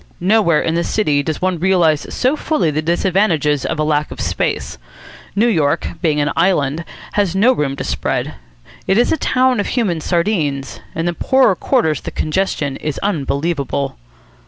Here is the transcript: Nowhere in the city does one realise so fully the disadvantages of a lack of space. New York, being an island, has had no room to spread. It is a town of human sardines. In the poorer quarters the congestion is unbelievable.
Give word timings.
Nowhere 0.19 0.63
in 0.63 0.73
the 0.73 0.83
city 0.83 1.21
does 1.21 1.43
one 1.43 1.59
realise 1.59 2.07
so 2.09 2.35
fully 2.35 2.71
the 2.71 2.81
disadvantages 2.81 3.67
of 3.67 3.77
a 3.77 3.83
lack 3.83 4.09
of 4.09 4.19
space. 4.19 4.79
New 5.35 5.45
York, 5.47 5.89
being 6.01 6.19
an 6.19 6.31
island, 6.35 6.83
has 7.11 7.33
had 7.33 7.39
no 7.39 7.53
room 7.53 7.75
to 7.75 7.83
spread. 7.83 8.33
It 8.87 8.97
is 8.97 9.11
a 9.11 9.17
town 9.17 9.59
of 9.59 9.67
human 9.67 10.01
sardines. 10.01 10.79
In 10.95 11.05
the 11.05 11.13
poorer 11.13 11.55
quarters 11.55 12.01
the 12.01 12.09
congestion 12.09 12.77
is 12.77 12.97
unbelievable. 13.03 13.95